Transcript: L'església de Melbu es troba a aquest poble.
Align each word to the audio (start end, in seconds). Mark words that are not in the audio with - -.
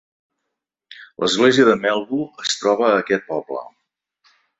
L'església 1.23 1.67
de 1.67 1.75
Melbu 1.83 2.21
es 2.45 2.57
troba 2.63 2.87
a 2.89 2.97
aquest 3.03 3.29
poble. 3.29 3.63